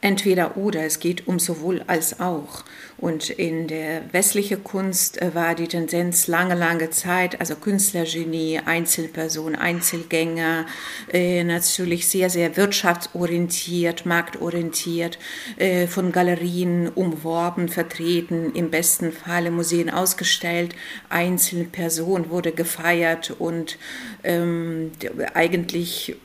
entweder 0.00 0.56
oder, 0.56 0.84
es 0.84 1.00
geht 1.00 1.26
um 1.26 1.38
sowohl 1.38 1.82
als 1.86 2.20
auch. 2.20 2.64
Und 2.98 3.30
in 3.30 3.68
der 3.68 4.02
westlichen 4.12 4.64
Kunst 4.64 5.22
äh, 5.22 5.34
war 5.34 5.54
die 5.54 5.68
Tendenz 5.68 6.26
lange, 6.26 6.54
lange 6.54 6.90
Zeit, 6.90 7.40
also 7.40 7.54
Künstlergenie, 7.54 8.60
Einzelperson, 8.64 9.54
Einzelgänger, 9.54 10.66
äh, 11.12 11.44
natürlich 11.44 12.08
sehr, 12.08 12.28
sehr 12.28 12.56
wirtschaftsorientiert, 12.56 14.04
marktorientiert, 14.04 15.18
äh, 15.58 15.86
von 15.86 16.10
Galerien 16.10 16.88
umworben, 16.88 17.68
vertreten, 17.68 18.52
im 18.54 18.70
besten 18.70 19.12
Falle 19.12 19.52
Museen 19.52 19.90
ausgestellt, 19.90 20.74
einzelne 21.08 21.64
Person 21.64 22.30
wurde 22.30 22.50
gefeiert 22.50 23.32
und 23.38 23.78
ähm, 24.24 24.90
eigentlich 25.34 26.16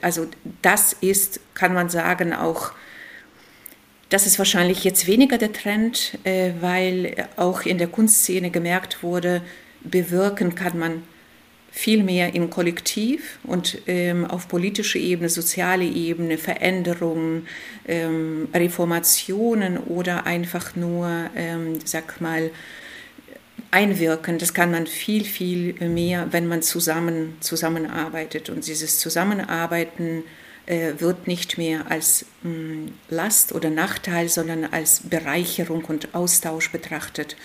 also 0.00 0.26
das 0.62 0.92
ist, 0.94 1.40
kann 1.54 1.74
man 1.74 1.88
sagen, 1.88 2.32
auch, 2.32 2.72
das 4.08 4.26
ist 4.26 4.38
wahrscheinlich 4.38 4.84
jetzt 4.84 5.06
weniger 5.06 5.38
der 5.38 5.52
Trend, 5.52 6.18
äh, 6.24 6.52
weil 6.60 7.28
auch 7.36 7.62
in 7.62 7.78
der 7.78 7.88
Kunstszene 7.88 8.50
gemerkt 8.50 9.02
wurde, 9.02 9.42
bewirken 9.82 10.54
kann 10.54 10.78
man 10.78 11.02
viel 11.72 12.02
mehr 12.02 12.34
im 12.34 12.50
Kollektiv 12.50 13.38
und 13.44 13.78
ähm, 13.86 14.26
auf 14.26 14.46
politischer 14.46 14.98
Ebene, 14.98 15.30
soziale 15.30 15.84
Ebene, 15.84 16.36
Veränderungen, 16.36 17.48
ähm, 17.88 18.48
Reformationen 18.52 19.78
oder 19.78 20.26
einfach 20.26 20.76
nur, 20.76 21.08
ähm, 21.34 21.78
sag 21.82 22.20
mal, 22.20 22.50
einwirken. 23.72 24.38
Das 24.38 24.54
kann 24.54 24.70
man 24.70 24.86
viel, 24.86 25.24
viel 25.24 25.74
mehr, 25.88 26.28
wenn 26.30 26.46
man 26.46 26.62
zusammen 26.62 27.36
zusammenarbeitet. 27.40 28.50
Und 28.50 28.66
dieses 28.66 28.98
Zusammenarbeiten 29.00 30.22
äh, 30.66 30.92
wird 30.98 31.26
nicht 31.26 31.58
mehr 31.58 31.90
als 31.90 32.26
mh, 32.42 32.50
hm, 32.50 32.92
Last 33.08 33.52
oder 33.52 33.70
Nachteil, 33.70 34.28
sondern 34.28 34.64
als 34.64 35.00
Bereicherung 35.00 35.84
und 35.86 36.14
Austausch 36.14 36.70
betrachtet. 36.70 37.36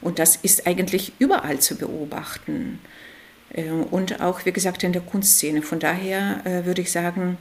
Und 0.00 0.18
das 0.18 0.36
ist 0.36 0.66
eigentlich 0.66 1.12
überall 1.18 1.58
zu 1.58 1.76
beobachten. 1.76 2.78
Äh, 3.52 3.70
und 3.70 4.20
auch, 4.20 4.44
wie 4.44 4.52
gesagt, 4.52 4.84
in 4.84 4.92
der 4.92 5.02
Kunstszene. 5.02 5.62
Von 5.62 5.80
daher 5.80 6.42
äh, 6.44 6.66
würde 6.66 6.82
ich 6.82 6.92
sagen, 6.92 7.38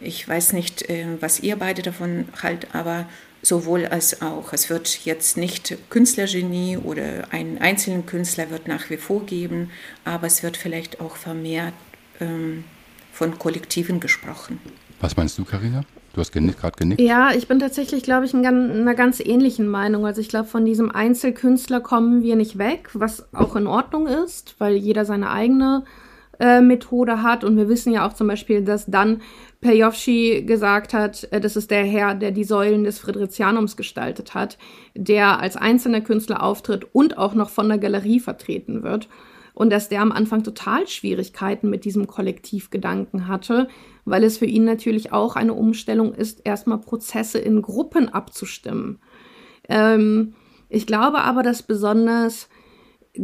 ich 0.00 0.28
weiß 0.28 0.52
nicht, 0.52 0.88
äh, 0.88 1.06
was 1.20 1.40
ihr 1.40 1.56
beide 1.56 1.82
davon 1.82 2.28
haltet, 2.42 2.74
aber 2.74 3.06
sowohl 3.42 3.86
als 3.86 4.22
auch. 4.22 4.52
Es 4.52 4.70
wird 4.70 5.04
jetzt 5.04 5.36
nicht 5.36 5.76
Künstlergenie 5.90 6.76
oder 6.76 7.32
einen 7.32 7.58
einzelnen 7.58 8.06
Künstler 8.06 8.50
wird 8.50 8.68
nach 8.68 8.90
wie 8.90 8.96
vor 8.96 9.24
geben, 9.26 9.70
aber 10.04 10.26
es 10.26 10.42
wird 10.42 10.56
vielleicht 10.56 11.00
auch 11.00 11.16
vermehrt 11.16 11.74
ähm, 12.20 12.64
von 13.12 13.38
Kollektiven 13.38 14.00
gesprochen. 14.00 14.60
Was 15.00 15.16
meinst 15.16 15.38
du, 15.38 15.44
Karina? 15.44 15.84
Du 16.14 16.20
hast 16.20 16.32
gerade 16.32 16.76
genickt. 16.76 17.00
Ja, 17.00 17.30
ich 17.32 17.46
bin 17.46 17.60
tatsächlich, 17.60 18.02
glaube 18.02 18.26
ich, 18.26 18.34
in 18.34 18.44
einer 18.44 18.94
ganz 18.94 19.20
ähnlichen 19.20 19.68
Meinung. 19.68 20.04
Also 20.04 20.20
ich 20.20 20.28
glaube, 20.28 20.48
von 20.48 20.64
diesem 20.64 20.90
Einzelkünstler 20.90 21.80
kommen 21.80 22.22
wir 22.22 22.34
nicht 22.34 22.58
weg, 22.58 22.88
was 22.94 23.32
auch 23.32 23.54
in 23.54 23.68
Ordnung 23.68 24.08
ist, 24.08 24.56
weil 24.58 24.74
jeder 24.74 25.04
seine 25.04 25.30
eigene 25.30 25.84
äh, 26.40 26.60
Methode 26.60 27.22
hat. 27.22 27.44
Und 27.44 27.56
wir 27.56 27.68
wissen 27.68 27.92
ja 27.92 28.06
auch 28.06 28.14
zum 28.14 28.26
Beispiel, 28.26 28.64
dass 28.64 28.86
dann 28.86 29.20
Pejovschi 29.60 30.44
gesagt 30.44 30.94
hat, 30.94 31.26
äh, 31.32 31.40
das 31.40 31.56
ist 31.56 31.70
der 31.70 31.84
Herr, 31.84 32.14
der 32.14 32.30
die 32.30 32.44
Säulen 32.44 32.84
des 32.84 32.98
Fridericianums 32.98 33.76
gestaltet 33.76 34.34
hat, 34.34 34.58
der 34.94 35.40
als 35.40 35.56
einzelner 35.56 36.00
Künstler 36.00 36.42
auftritt 36.42 36.86
und 36.92 37.18
auch 37.18 37.34
noch 37.34 37.50
von 37.50 37.68
der 37.68 37.78
Galerie 37.78 38.20
vertreten 38.20 38.82
wird. 38.82 39.08
Und 39.54 39.70
dass 39.70 39.88
der 39.88 40.02
am 40.02 40.12
Anfang 40.12 40.44
total 40.44 40.86
Schwierigkeiten 40.86 41.68
mit 41.68 41.84
diesem 41.84 42.06
Kollektivgedanken 42.06 43.26
hatte, 43.26 43.66
weil 44.04 44.22
es 44.22 44.38
für 44.38 44.46
ihn 44.46 44.64
natürlich 44.64 45.12
auch 45.12 45.34
eine 45.34 45.54
Umstellung 45.54 46.14
ist, 46.14 46.42
erstmal 46.44 46.78
Prozesse 46.78 47.40
in 47.40 47.60
Gruppen 47.60 48.08
abzustimmen. 48.08 49.00
Ähm, 49.68 50.34
ich 50.68 50.86
glaube 50.86 51.18
aber, 51.18 51.42
dass 51.42 51.64
besonders 51.64 52.48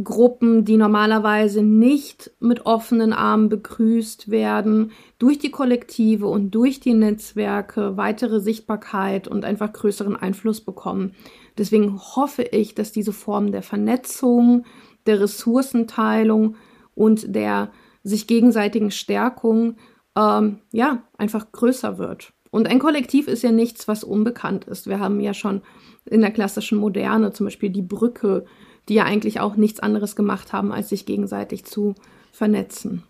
Gruppen, 0.03 0.65
die 0.65 0.77
normalerweise 0.77 1.63
nicht 1.63 2.33
mit 2.41 2.67
offenen 2.67 3.13
Armen 3.13 3.49
begrüßt 3.49 4.31
werden, 4.31 4.93
durch 5.19 5.39
die 5.39 5.51
Kollektive 5.51 6.27
und 6.27 6.51
durch 6.51 6.81
die 6.81 6.95
Netzwerke 6.95 7.97
weitere 7.97 8.41
Sichtbarkeit 8.41 9.29
und 9.29 9.45
einfach 9.45 9.73
größeren 9.73 10.17
Einfluss 10.17 10.61
bekommen. 10.61 11.13
Deswegen 11.59 11.99
hoffe 11.99 12.43
ich, 12.43 12.75
dass 12.75 12.93
diese 12.93 13.13
Form 13.13 13.53
der 13.53 13.63
Vernetzung, 13.63 14.65
der 15.07 15.21
Ressourcenteilung 15.21 16.57
und 16.95 17.35
der 17.35 17.71
sich 18.03 18.27
gegenseitigen 18.27 18.91
Stärkung 18.91 19.77
ähm, 20.17 20.61
ja 20.73 21.03
einfach 21.17 21.53
größer 21.53 21.99
wird. 21.99 22.33
Und 22.51 22.69
ein 22.69 22.79
Kollektiv 22.79 23.27
ist 23.27 23.43
ja 23.43 23.51
nichts, 23.51 23.89
was 23.89 24.05
unbekannt 24.05 24.65
ist. 24.67 24.87
Wir 24.87 25.01
haben 25.01 25.21
ja 25.21 25.35
schon 25.35 25.63
in 26.05 26.21
der 26.21 26.31
klassischen 26.31 26.79
Moderne 26.79 27.33
zum 27.33 27.47
Beispiel 27.47 27.71
die 27.71 27.83
Brücke 27.83 28.45
die 28.89 28.95
ja 28.95 29.05
eigentlich 29.05 29.41
auch 29.41 29.57
nichts 29.57 29.81
anderes 29.81 30.17
gemacht 30.17 30.53
haben, 30.53 30.73
als 30.73 30.89
sich 30.89 31.07
gegenseitig 31.07 31.65
zu 31.65 31.95
vernetzen. 32.33 33.03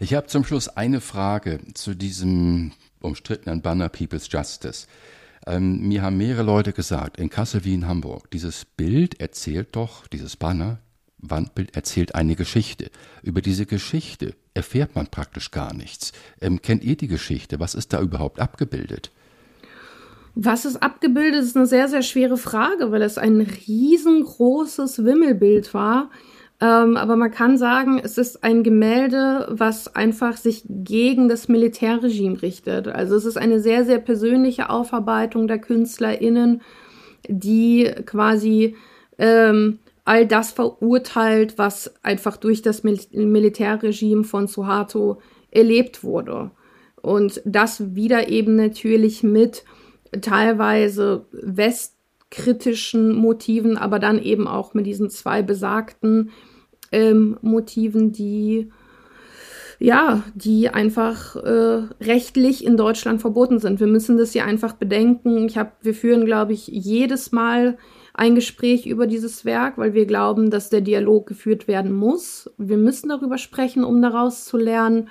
Ich 0.00 0.14
habe 0.14 0.26
zum 0.26 0.44
Schluss 0.44 0.68
eine 0.68 1.00
Frage 1.00 1.60
zu 1.74 1.94
diesem 1.94 2.72
umstrittenen 3.00 3.62
Banner 3.62 3.88
People's 3.88 4.28
Justice. 4.30 4.86
Ähm, 5.46 5.88
mir 5.88 6.02
haben 6.02 6.16
mehrere 6.16 6.42
Leute 6.42 6.72
gesagt, 6.72 7.18
in 7.18 7.30
Kassel 7.30 7.64
wie 7.64 7.74
in 7.74 7.86
Hamburg, 7.86 8.30
dieses 8.30 8.64
Bild 8.64 9.20
erzählt 9.20 9.68
doch, 9.72 10.06
dieses 10.06 10.36
Banner, 10.36 10.78
Wandbild 11.18 11.74
erzählt 11.76 12.14
eine 12.14 12.36
Geschichte. 12.36 12.90
Über 13.22 13.40
diese 13.40 13.66
Geschichte 13.66 14.34
erfährt 14.54 14.94
man 14.94 15.06
praktisch 15.06 15.50
gar 15.50 15.72
nichts. 15.72 16.12
Ähm, 16.40 16.60
kennt 16.62 16.84
ihr 16.84 16.96
die 16.96 17.08
Geschichte? 17.08 17.60
Was 17.60 17.74
ist 17.74 17.92
da 17.92 18.00
überhaupt 18.00 18.40
abgebildet? 18.40 19.12
Was 20.34 20.64
ist 20.64 20.82
abgebildet, 20.82 21.42
ist 21.42 21.56
eine 21.56 21.66
sehr, 21.66 21.88
sehr 21.88 22.02
schwere 22.02 22.36
Frage, 22.36 22.90
weil 22.90 23.02
es 23.02 23.18
ein 23.18 23.40
riesengroßes 23.40 25.04
Wimmelbild 25.04 25.74
war. 25.74 26.10
Ähm, 26.60 26.96
aber 26.96 27.16
man 27.16 27.30
kann 27.30 27.58
sagen, 27.58 28.00
es 28.02 28.18
ist 28.18 28.44
ein 28.44 28.62
Gemälde, 28.62 29.48
was 29.50 29.94
einfach 29.94 30.36
sich 30.36 30.62
gegen 30.68 31.28
das 31.28 31.48
Militärregime 31.48 32.40
richtet. 32.40 32.88
Also 32.88 33.16
es 33.16 33.24
ist 33.24 33.36
eine 33.36 33.60
sehr, 33.60 33.84
sehr 33.84 33.98
persönliche 33.98 34.70
Aufarbeitung 34.70 35.48
der 35.48 35.58
KünstlerInnen, 35.58 36.62
die 37.28 37.90
quasi 38.06 38.76
ähm, 39.18 39.80
all 40.04 40.26
das 40.26 40.52
verurteilt, 40.52 41.58
was 41.58 41.92
einfach 42.04 42.36
durch 42.36 42.62
das 42.62 42.84
Mil 42.84 42.98
Militärregime 43.12 44.24
von 44.24 44.46
Suharto 44.46 45.20
erlebt 45.50 46.04
wurde. 46.04 46.52
Und 47.02 47.42
das 47.44 47.96
wieder 47.96 48.28
eben 48.28 48.56
natürlich 48.56 49.22
mit 49.22 49.64
teilweise 50.20 51.26
West 51.32 51.96
kritischen 52.30 53.14
Motiven, 53.14 53.76
aber 53.76 53.98
dann 53.98 54.20
eben 54.20 54.48
auch 54.48 54.74
mit 54.74 54.86
diesen 54.86 55.10
zwei 55.10 55.42
besagten 55.42 56.30
ähm, 56.90 57.38
Motiven, 57.42 58.12
die 58.12 58.70
ja, 59.78 60.22
die 60.36 60.68
einfach 60.68 61.34
äh, 61.34 61.82
rechtlich 62.00 62.64
in 62.64 62.76
Deutschland 62.76 63.20
verboten 63.20 63.58
sind. 63.58 63.80
Wir 63.80 63.88
müssen 63.88 64.16
das 64.16 64.32
hier 64.32 64.44
einfach 64.44 64.74
bedenken. 64.74 65.44
Ich 65.48 65.58
habe, 65.58 65.72
wir 65.82 65.92
führen, 65.92 66.24
glaube 66.24 66.52
ich, 66.52 66.68
jedes 66.68 67.32
Mal 67.32 67.76
ein 68.14 68.36
Gespräch 68.36 68.86
über 68.86 69.08
dieses 69.08 69.44
Werk, 69.44 69.78
weil 69.78 69.92
wir 69.92 70.06
glauben, 70.06 70.50
dass 70.50 70.70
der 70.70 70.82
Dialog 70.82 71.26
geführt 71.26 71.66
werden 71.66 71.92
muss. 71.92 72.48
Wir 72.58 72.76
müssen 72.76 73.08
darüber 73.08 73.38
sprechen, 73.38 73.82
um 73.82 74.00
daraus 74.00 74.44
zu 74.44 74.56
lernen. 74.56 75.08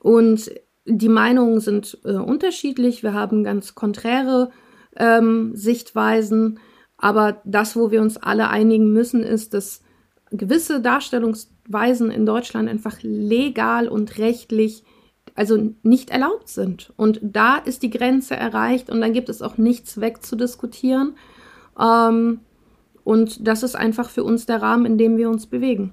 Und 0.00 0.52
die 0.86 1.08
Meinungen 1.08 1.60
sind 1.60 1.98
äh, 2.04 2.12
unterschiedlich. 2.12 3.02
Wir 3.02 3.12
haben 3.12 3.44
ganz 3.44 3.74
konträre 3.74 4.50
ähm, 4.96 5.54
Sichtweisen. 5.54 6.58
Aber 6.96 7.42
das, 7.44 7.76
wo 7.76 7.90
wir 7.90 8.00
uns 8.00 8.16
alle 8.16 8.48
einigen 8.48 8.92
müssen, 8.92 9.22
ist, 9.22 9.52
dass 9.52 9.82
gewisse 10.30 10.80
Darstellungsweisen 10.80 12.10
in 12.10 12.24
Deutschland 12.24 12.68
einfach 12.68 12.98
legal 13.02 13.88
und 13.88 14.18
rechtlich 14.18 14.84
also 15.34 15.74
nicht 15.82 16.10
erlaubt 16.10 16.48
sind. 16.48 16.92
Und 16.96 17.20
da 17.22 17.56
ist 17.56 17.82
die 17.82 17.90
Grenze 17.90 18.36
erreicht 18.36 18.88
und 18.88 19.00
dann 19.00 19.12
gibt 19.12 19.28
es 19.28 19.42
auch 19.42 19.58
nichts 19.58 20.00
wegzudiskutieren. 20.00 21.16
Ähm, 21.78 22.40
und 23.04 23.46
das 23.46 23.62
ist 23.62 23.76
einfach 23.76 24.08
für 24.08 24.24
uns 24.24 24.46
der 24.46 24.62
Rahmen, 24.62 24.86
in 24.86 24.98
dem 24.98 25.16
wir 25.18 25.28
uns 25.28 25.46
bewegen. 25.46 25.92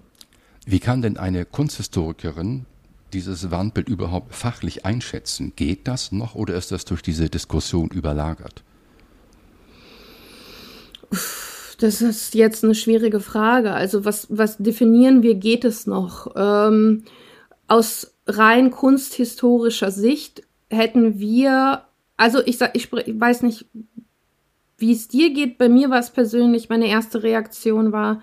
Wie 0.65 0.79
kann 0.79 1.01
denn 1.01 1.17
eine 1.17 1.45
Kunsthistorikerin 1.45 2.65
dieses 3.13 3.51
Wandbild 3.51 3.87
überhaupt 3.89 4.33
fachlich 4.35 4.85
einschätzen? 4.85 5.53
Geht 5.55 5.87
das 5.87 6.11
noch 6.11 6.35
oder 6.35 6.55
ist 6.55 6.71
das 6.71 6.85
durch 6.85 7.01
diese 7.01 7.29
Diskussion 7.29 7.89
überlagert? 7.89 8.63
Das 11.79 12.01
ist 12.01 12.33
jetzt 12.33 12.63
eine 12.63 12.75
schwierige 12.75 13.19
Frage. 13.19 13.73
Also 13.73 14.05
was, 14.05 14.27
was 14.29 14.57
definieren 14.57 15.21
wir, 15.21 15.35
geht 15.35 15.65
es 15.65 15.85
noch? 15.85 16.33
Ähm, 16.35 17.03
aus 17.67 18.15
rein 18.27 18.71
kunsthistorischer 18.71 19.91
Sicht 19.91 20.43
hätten 20.69 21.19
wir, 21.19 21.83
also 22.17 22.39
ich, 22.45 22.57
sag, 22.57 22.75
ich, 22.75 22.91
ich 22.93 23.19
weiß 23.19 23.41
nicht, 23.43 23.65
wie 24.77 24.91
es 24.91 25.07
dir 25.07 25.33
geht, 25.33 25.57
bei 25.57 25.69
mir 25.69 25.89
war 25.89 25.99
es 25.99 26.09
persönlich, 26.09 26.69
meine 26.69 26.87
erste 26.87 27.23
Reaktion 27.23 27.91
war, 27.91 28.21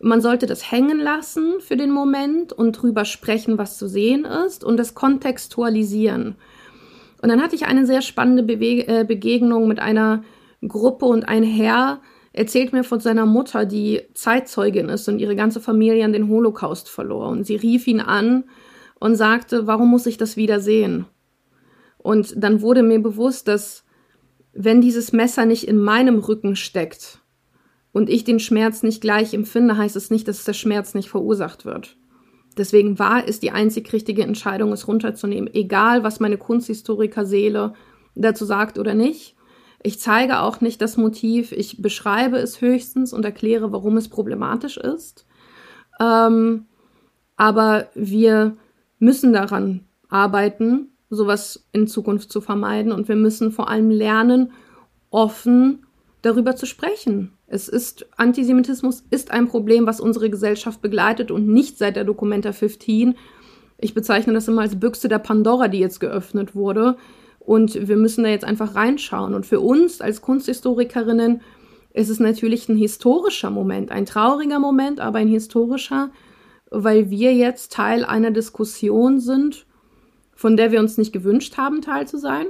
man 0.00 0.20
sollte 0.20 0.46
das 0.46 0.70
hängen 0.70 0.98
lassen 0.98 1.60
für 1.60 1.76
den 1.76 1.90
Moment 1.90 2.52
und 2.52 2.72
drüber 2.72 3.04
sprechen, 3.04 3.58
was 3.58 3.78
zu 3.78 3.88
sehen 3.88 4.24
ist 4.24 4.64
und 4.64 4.76
das 4.76 4.94
kontextualisieren. 4.94 6.36
Und 7.22 7.28
dann 7.30 7.42
hatte 7.42 7.56
ich 7.56 7.66
eine 7.66 7.86
sehr 7.86 8.02
spannende 8.02 8.42
Bewe 8.42 8.86
äh, 8.86 9.04
Begegnung 9.04 9.68
mit 9.68 9.78
einer 9.78 10.22
Gruppe 10.66 11.06
und 11.06 11.28
ein 11.28 11.42
Herr 11.42 12.00
erzählt 12.32 12.74
mir 12.74 12.84
von 12.84 13.00
seiner 13.00 13.24
Mutter, 13.24 13.64
die 13.64 14.02
Zeitzeugin 14.12 14.90
ist 14.90 15.08
und 15.08 15.18
ihre 15.18 15.34
ganze 15.34 15.60
Familie 15.60 16.04
an 16.04 16.12
den 16.12 16.28
Holocaust 16.28 16.90
verlor. 16.90 17.28
Und 17.28 17.44
sie 17.46 17.56
rief 17.56 17.86
ihn 17.86 18.00
an 18.00 18.44
und 19.00 19.16
sagte, 19.16 19.66
warum 19.66 19.88
muss 19.88 20.04
ich 20.04 20.18
das 20.18 20.36
wieder 20.36 20.60
sehen? 20.60 21.06
Und 21.96 22.34
dann 22.36 22.60
wurde 22.60 22.82
mir 22.82 23.00
bewusst, 23.00 23.48
dass 23.48 23.84
wenn 24.52 24.82
dieses 24.82 25.12
Messer 25.12 25.46
nicht 25.46 25.66
in 25.66 25.78
meinem 25.78 26.18
Rücken 26.18 26.56
steckt 26.56 27.20
und 27.96 28.10
ich 28.10 28.24
den 28.24 28.40
Schmerz 28.40 28.82
nicht 28.82 29.00
gleich 29.00 29.32
empfinde, 29.32 29.78
heißt 29.78 29.96
es 29.96 30.10
nicht, 30.10 30.28
dass 30.28 30.44
der 30.44 30.52
Schmerz 30.52 30.92
nicht 30.92 31.08
verursacht 31.08 31.64
wird. 31.64 31.96
Deswegen 32.58 32.98
war 32.98 33.26
es 33.26 33.40
die 33.40 33.52
einzig 33.52 33.90
richtige 33.90 34.22
Entscheidung, 34.22 34.70
es 34.72 34.86
runterzunehmen, 34.86 35.48
egal 35.54 36.02
was 36.02 36.20
meine 36.20 36.36
Kunsthistoriker-Seele 36.36 37.72
dazu 38.14 38.44
sagt 38.44 38.78
oder 38.78 38.92
nicht. 38.92 39.34
Ich 39.82 39.98
zeige 39.98 40.40
auch 40.40 40.60
nicht 40.60 40.82
das 40.82 40.98
Motiv, 40.98 41.52
ich 41.52 41.80
beschreibe 41.80 42.36
es 42.36 42.60
höchstens 42.60 43.14
und 43.14 43.24
erkläre, 43.24 43.72
warum 43.72 43.96
es 43.96 44.10
problematisch 44.10 44.76
ist. 44.76 45.24
Ähm, 45.98 46.66
aber 47.36 47.88
wir 47.94 48.58
müssen 48.98 49.32
daran 49.32 49.86
arbeiten, 50.10 50.90
sowas 51.08 51.66
in 51.72 51.86
Zukunft 51.86 52.30
zu 52.30 52.42
vermeiden. 52.42 52.92
Und 52.92 53.08
wir 53.08 53.16
müssen 53.16 53.52
vor 53.52 53.70
allem 53.70 53.88
lernen, 53.88 54.52
offen 55.08 55.86
darüber 56.20 56.56
zu 56.56 56.66
sprechen. 56.66 57.32
Es 57.46 57.68
ist, 57.68 58.06
Antisemitismus 58.16 59.04
ist 59.10 59.30
ein 59.30 59.48
Problem, 59.48 59.86
was 59.86 60.00
unsere 60.00 60.30
Gesellschaft 60.30 60.82
begleitet 60.82 61.30
und 61.30 61.46
nicht 61.46 61.78
seit 61.78 61.96
der 61.96 62.04
Documenta 62.04 62.52
15. 62.52 63.14
Ich 63.78 63.94
bezeichne 63.94 64.32
das 64.32 64.48
immer 64.48 64.62
als 64.62 64.80
Büchse 64.80 65.08
der 65.08 65.18
Pandora, 65.18 65.68
die 65.68 65.78
jetzt 65.78 66.00
geöffnet 66.00 66.54
wurde. 66.54 66.96
Und 67.38 67.88
wir 67.88 67.96
müssen 67.96 68.24
da 68.24 68.30
jetzt 68.30 68.44
einfach 68.44 68.74
reinschauen. 68.74 69.34
Und 69.34 69.46
für 69.46 69.60
uns 69.60 70.00
als 70.00 70.20
Kunsthistorikerinnen 70.22 71.40
ist 71.92 72.08
es 72.08 72.18
natürlich 72.18 72.68
ein 72.68 72.76
historischer 72.76 73.50
Moment, 73.50 73.90
ein 73.90 74.06
trauriger 74.06 74.58
Moment, 74.58 75.00
aber 75.00 75.18
ein 75.18 75.28
historischer, 75.28 76.10
weil 76.70 77.10
wir 77.10 77.32
jetzt 77.34 77.72
Teil 77.72 78.04
einer 78.04 78.32
Diskussion 78.32 79.20
sind 79.20 79.66
von 80.36 80.56
der 80.56 80.70
wir 80.70 80.78
uns 80.78 80.98
nicht 80.98 81.12
gewünscht 81.12 81.56
haben, 81.56 81.80
Teil 81.80 82.06
zu 82.06 82.18
sein, 82.18 82.46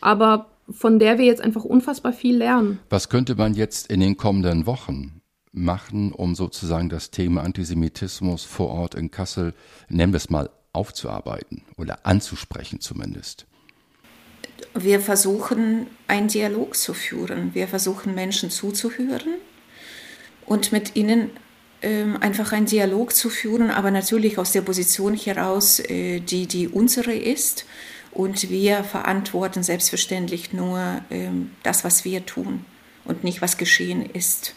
aber 0.00 0.46
von 0.70 0.98
der 0.98 1.18
wir 1.18 1.24
jetzt 1.24 1.40
einfach 1.40 1.64
unfassbar 1.64 2.12
viel 2.12 2.36
lernen. 2.36 2.78
Was 2.90 3.08
könnte 3.08 3.34
man 3.34 3.54
jetzt 3.54 3.90
in 3.90 4.00
den 4.00 4.16
kommenden 4.16 4.66
Wochen 4.66 5.20
machen, 5.52 6.12
um 6.12 6.34
sozusagen 6.34 6.88
das 6.88 7.10
Thema 7.10 7.42
Antisemitismus 7.42 8.44
vor 8.44 8.68
Ort 8.68 8.94
in 8.94 9.10
Kassel, 9.10 9.54
nennen 9.88 10.12
wir 10.12 10.18
es 10.18 10.30
mal, 10.30 10.50
aufzuarbeiten 10.72 11.62
oder 11.76 12.04
anzusprechen 12.04 12.80
zumindest? 12.80 13.46
Wir 14.74 15.00
versuchen, 15.00 15.86
einen 16.06 16.28
Dialog 16.28 16.76
zu 16.76 16.94
führen. 16.94 17.54
Wir 17.54 17.68
versuchen, 17.68 18.14
Menschen 18.14 18.50
zuzuhören 18.50 19.34
und 20.44 20.72
mit 20.72 20.96
ihnen 20.96 21.30
ähm, 21.82 22.16
einfach 22.20 22.52
einen 22.52 22.66
Dialog 22.66 23.14
zu 23.14 23.28
führen, 23.28 23.70
aber 23.70 23.90
natürlich 23.90 24.38
aus 24.38 24.52
der 24.52 24.62
Position 24.62 25.14
heraus, 25.14 25.78
äh, 25.80 26.20
die 26.20 26.46
die 26.46 26.68
unsere 26.68 27.14
ist. 27.14 27.66
Und 28.12 28.50
wir 28.50 28.84
verantworten 28.84 29.62
selbstverständlich 29.62 30.52
nur 30.52 31.02
ähm, 31.10 31.50
das, 31.62 31.84
was 31.84 32.04
wir 32.04 32.24
tun 32.24 32.64
und 33.04 33.24
nicht, 33.24 33.42
was 33.42 33.56
geschehen 33.56 34.08
ist. 34.08 34.54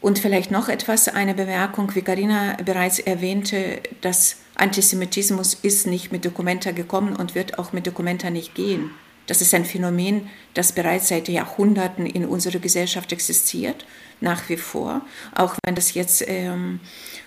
Und 0.00 0.18
vielleicht 0.18 0.50
noch 0.50 0.68
etwas, 0.68 1.08
eine 1.08 1.34
Bemerkung, 1.34 1.94
wie 1.94 2.02
Karina 2.02 2.56
bereits 2.64 3.00
erwähnte, 3.00 3.80
dass 4.00 4.36
Antisemitismus 4.54 5.54
ist 5.54 5.86
nicht 5.86 6.12
mit 6.12 6.24
Dokumenta 6.24 6.70
gekommen 6.70 7.16
und 7.16 7.34
wird 7.34 7.58
auch 7.58 7.72
mit 7.72 7.86
Dokumenta 7.86 8.30
nicht 8.30 8.54
gehen. 8.54 8.90
Das 9.26 9.42
ist 9.42 9.52
ein 9.54 9.64
Phänomen, 9.64 10.30
das 10.54 10.72
bereits 10.72 11.08
seit 11.08 11.28
Jahrhunderten 11.28 12.06
in 12.06 12.24
unserer 12.24 12.60
Gesellschaft 12.60 13.12
existiert, 13.12 13.86
nach 14.20 14.48
wie 14.48 14.56
vor, 14.56 15.02
auch 15.34 15.54
wenn 15.64 15.74
das 15.74 15.94
jetzt 15.94 16.24
ähm, 16.26 16.80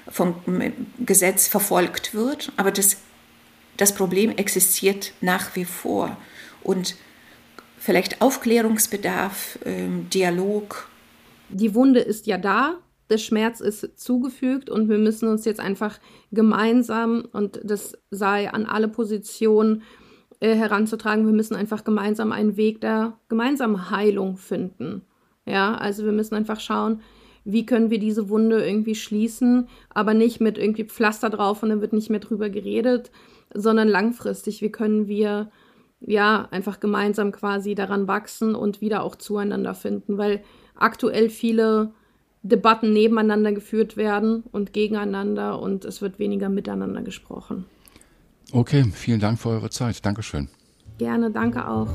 vom 0.10 0.36
Gesetz 1.00 1.48
verfolgt 1.48 2.14
wird. 2.14 2.52
Aber 2.58 2.72
das, 2.72 2.98
das 3.78 3.96
Problem 3.96 4.32
existiert 4.32 5.14
nach 5.22 5.56
wie 5.56 5.66
vor. 5.66 6.18
Und 6.64 6.96
vielleicht 7.78 8.22
Aufklärungsbedarf, 8.22 9.60
ähm, 9.66 10.10
Dialog. 10.10 10.90
Die 11.50 11.74
Wunde 11.74 12.00
ist 12.00 12.28
ja 12.28 12.38
da, 12.38 12.78
der 13.10 13.18
Schmerz 13.18 13.60
ist 13.60 14.00
zugefügt 14.00 14.70
und 14.70 14.88
wir 14.88 14.98
müssen 14.98 15.28
uns 15.28 15.44
jetzt 15.46 15.60
einfach 15.60 16.00
gemeinsam, 16.32 17.28
und 17.34 17.60
das 17.64 17.98
sei 18.10 18.52
an 18.52 18.66
alle 18.66 18.88
Positionen 18.88 19.84
äh, 20.40 20.56
heranzutragen. 20.56 21.26
Wir 21.26 21.34
müssen 21.34 21.56
einfach 21.56 21.84
gemeinsam 21.84 22.32
einen 22.32 22.58
Weg 22.58 22.82
der 22.82 23.18
gemeinsamen 23.30 23.92
Heilung 23.92 24.38
finden. 24.38 25.04
Ja, 25.46 25.76
also 25.76 26.06
wir 26.06 26.12
müssen 26.12 26.36
einfach 26.36 26.60
schauen, 26.60 27.02
wie 27.44 27.66
können 27.66 27.90
wir 27.90 28.00
diese 28.00 28.30
Wunde 28.30 28.66
irgendwie 28.66 28.96
schließen, 28.96 29.68
aber 29.90 30.14
nicht 30.14 30.40
mit 30.40 30.58
irgendwie 30.58 30.84
Pflaster 30.84 31.30
drauf 31.30 31.64
und 31.64 31.70
dann 31.70 31.82
wird 31.82 31.94
nicht 31.94 32.10
mehr 32.10 32.20
drüber 32.20 32.50
geredet, 32.50 33.12
sondern 33.54 33.88
langfristig. 33.88 34.62
Wie 34.62 34.72
können 34.72 35.08
wir 35.08 35.52
ja 36.00 36.48
einfach 36.52 36.80
gemeinsam 36.80 37.32
quasi 37.32 37.76
daran 37.76 38.08
wachsen 38.08 38.56
und 38.56 38.82
wieder 38.82 39.04
auch 39.04 39.16
zueinander 39.16 39.76
finden, 39.76 40.18
weil 40.18 40.44
aktuell 40.76 41.30
viele 41.30 41.92
Debatten 42.44 42.92
nebeneinander 42.92 43.52
geführt 43.52 43.98
werden 43.98 44.44
und 44.52 44.74
gegeneinander 44.74 45.60
und 45.60 45.86
es 45.86 46.02
wird 46.02 46.18
weniger 46.18 46.50
miteinander 46.50 47.04
gesprochen. 47.04 47.66
Okay, 48.52 48.84
vielen 48.94 49.20
Dank 49.20 49.40
für 49.40 49.50
eure 49.50 49.70
Zeit. 49.70 50.04
Dankeschön. 50.06 50.50
Gerne, 50.98 51.32
danke 51.32 51.68
auch. 51.68 51.88